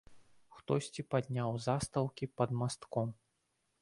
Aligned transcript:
Хтосьці 0.55 1.05
падняў 1.15 1.51
застаўкі 1.67 2.31
пад 2.41 2.49
мастком. 2.63 3.07